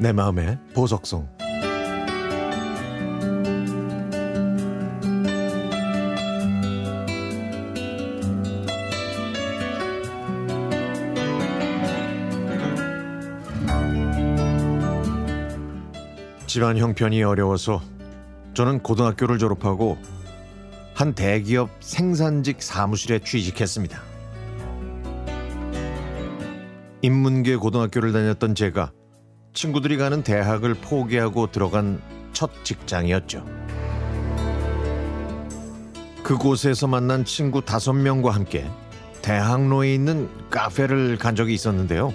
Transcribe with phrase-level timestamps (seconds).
[0.00, 1.28] 내 마음의 보석송
[16.46, 17.82] 집안 형편이 어려워서
[18.54, 19.98] 저는 고등학교를 졸업하고
[20.94, 24.00] 한 대기업 생산직 사무실에 취직했습니다.
[27.02, 28.92] 인문계 고등학교를 다녔던 제가
[29.52, 32.00] 친구들이 가는 대학을 포기하고 들어간
[32.32, 33.44] 첫 직장이었죠.
[36.22, 38.68] 그곳에서 만난 친구 다섯 명과 함께
[39.22, 42.14] 대학로에 있는 카페를 간 적이 있었는데요.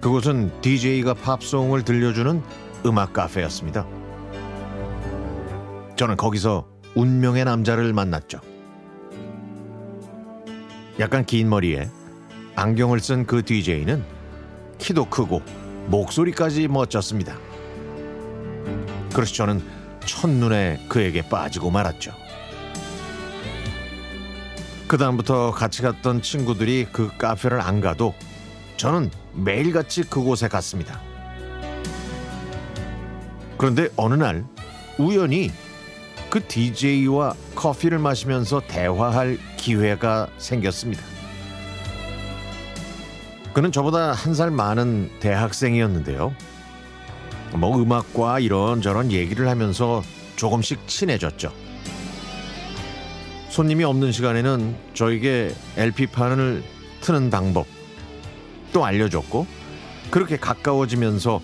[0.00, 2.42] 그곳은 DJ가 팝송을 들려주는
[2.86, 3.86] 음악 카페였습니다.
[5.96, 8.40] 저는 거기서 운명의 남자를 만났죠.
[11.00, 11.88] 약간 긴 머리에
[12.54, 14.04] 안경을 쓴 그 DJ는
[14.78, 15.42] 키도 크고
[15.86, 17.36] 목소리까지 멋졌습니다.
[19.14, 19.62] 그래서 저는
[20.04, 22.12] 첫눈에 그에게 빠지고 말았죠.
[24.88, 28.14] 그다음부터 같이 갔던 친구들이 그 카페를 안 가도
[28.76, 31.00] 저는 매일같이 그곳에 갔습니다.
[33.56, 34.44] 그런데 어느 날
[34.98, 35.50] 우연히
[36.28, 41.02] 그 DJ와 커피를 마시면서 대화할 기회가 생겼습니다.
[43.52, 46.34] 그는 저보다 한 살 많은 대학생이었는데요.
[47.54, 50.02] 뭐 음악과 이런저런 얘기를 하면서
[50.36, 51.52] 조금씩 친해졌죠.
[53.50, 56.64] 손님이 없는 시간에는 저에게 LP판을
[57.02, 57.66] 트는 방법
[58.72, 59.46] 또 알려줬고
[60.10, 61.42] 그렇게 가까워지면서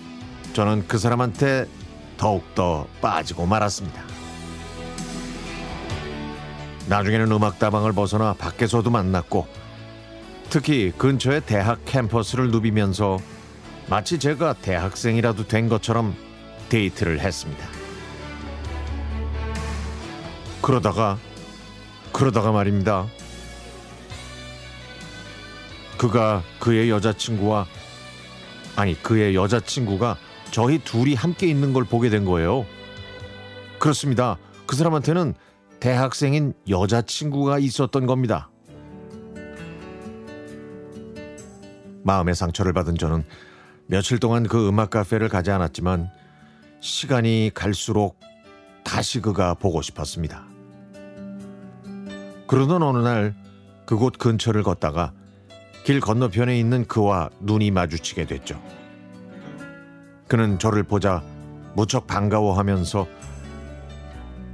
[0.53, 1.67] 저는 그 사람한테
[2.17, 4.01] 더욱더 빠지고 말았습니다.
[6.87, 9.45] 나중에는 음악다방을 벗어나 밖에서도 만났고
[10.49, 13.19] 특히 근처의 대학 캠퍼스를 누비면서
[13.87, 16.15] 마치 제가 대학생이라도 된 것처럼
[16.69, 17.67] 데이트를 했습니다.
[20.61, 21.19] 그러다가
[22.11, 23.05] 그러다가 말입니다.
[25.97, 27.67] 그가 그의 여자친구와
[28.75, 30.17] 아니 그의 여자친구가
[30.49, 32.65] 저희 둘이 함께 있는 걸 보게 된 거예요.
[33.77, 34.37] 그렇습니다.
[34.65, 35.35] 그 사람한테는
[35.79, 38.49] 대학생인 여자친구가 있었던 겁니다.
[42.09, 43.23] 마음의 상처를 받은 저는
[43.85, 46.09] 며칠 동안 그 음악 카페를 가지 않았지만
[46.79, 48.19] 시간이 갈수록
[48.83, 50.43] 다시 그가 보고 싶었습니다.
[52.47, 53.35] 그러던 어느 날
[53.85, 55.13] 그곳 근처를 걷다가
[55.83, 58.59] 길 건너편에 있는 그와 눈이 마주치게 됐죠.
[60.27, 61.21] 그는 저를 보자
[61.75, 63.07] 무척 반가워하면서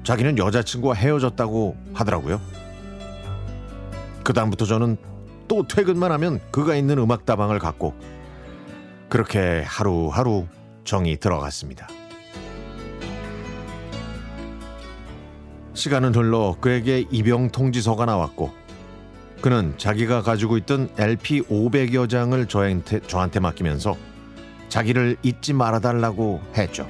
[0.03, 2.41] 자기는 여자친구와 헤어졌다고 하더라고요.
[4.25, 5.14] 그다음부터 저는
[5.47, 7.93] 또 퇴근만 하면 그가 있는 음악다방을 갔고
[9.09, 10.47] 그렇게 하루하루
[10.83, 11.87] 정이 들어갔습니다.
[15.73, 18.51] 시간은 흘러 그에게 입영 통지서가 나왔고
[19.41, 23.95] 그는 자기가 가지고 있던 LP 500여 장을 저한테, 저한테 맡기면서
[24.69, 26.87] 자기를 잊지 말아달라고 했죠.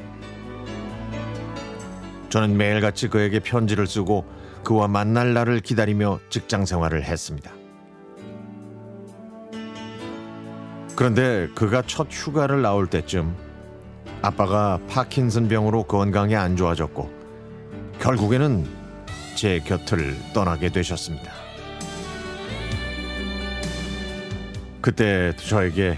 [2.29, 4.25] 저는 매일같이 그에게 편지를 쓰고
[4.63, 7.51] 그와 만날 날을 기다리며 직장 생활을 했습니다.
[10.95, 13.35] 그런데 그가 첫 휴가를 나올 때쯤
[14.21, 17.11] 아빠가 파킨슨 병으로 건강이 안 좋아졌고
[17.99, 18.65] 결국에는
[19.35, 21.31] 제 곁을 떠나게 되셨습니다.
[24.79, 25.97] 그때 저에게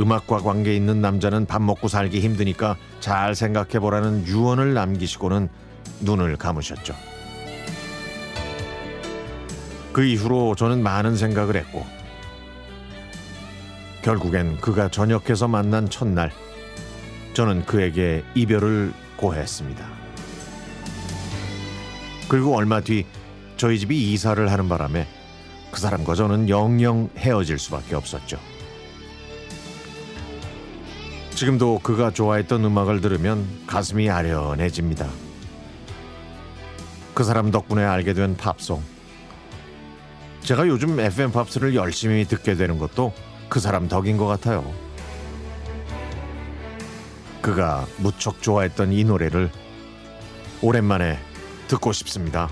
[0.00, 5.48] 음악과 관계 있는 남자는 밥 먹고 살기 힘드니까 잘 생각해 보라는 유언을 남기시고는
[6.00, 6.94] 눈을 감으셨죠.
[9.92, 11.97] 그 이후로 저는 많은 생각을 했고
[14.08, 16.32] 결국엔 그가 전역해서 만난 첫날
[17.34, 19.86] 저는 그에게 이별을 고했습니다.
[22.26, 23.04] 그리고 얼마 뒤
[23.58, 25.06] 저희 집이 이사를 하는 바람에
[25.70, 28.38] 그 사람과 저는 영영 헤어질 수밖에 없었죠.
[31.34, 35.06] 지금도 그가 좋아했던 음악을 들으면 가슴이 아련해집니다.
[37.12, 38.82] 그 사람 덕분에 알게 된 팝송.
[40.40, 43.12] 제가 요즘 FM 팝스를 열심히 듣게 되는 것도
[43.48, 44.64] 그 사람 덕인 것 같아요.
[47.40, 49.50] 그가 무척 좋아했던 이 노래를
[50.60, 51.18] 오랜만에
[51.68, 52.50] 듣고 싶습니다.